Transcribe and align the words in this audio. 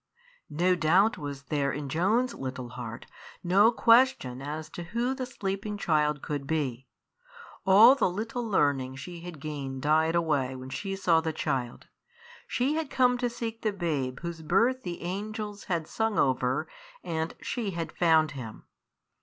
No 0.49 0.73
doubt 0.75 1.19
was 1.19 1.43
there 1.43 1.71
in 1.71 1.87
Joan's 1.87 2.33
little 2.33 2.69
heart, 2.69 3.05
no 3.43 3.71
question 3.71 4.41
as 4.41 4.67
to 4.71 4.81
who 4.85 5.13
the 5.13 5.27
sleeping 5.27 5.77
child 5.77 6.23
could 6.23 6.47
be. 6.47 6.87
All 7.67 7.93
the 7.93 8.09
little 8.09 8.43
learning 8.43 8.95
she 8.95 9.19
had 9.19 9.39
gained 9.39 9.83
died 9.83 10.15
away 10.15 10.55
when 10.55 10.71
she 10.71 10.95
saw 10.95 11.21
the 11.21 11.31
child. 11.31 11.85
She 12.47 12.73
had 12.73 12.89
come 12.89 13.19
to 13.19 13.29
seek 13.29 13.61
the 13.61 13.71
babe 13.71 14.21
whose 14.21 14.41
birth 14.41 14.81
the 14.81 15.03
angels 15.03 15.65
had 15.65 15.85
sung 15.87 16.17
over, 16.17 16.67
and 17.03 17.35
she 17.39 17.69
had 17.77 17.91
found 17.91 18.31
him. 18.31 18.65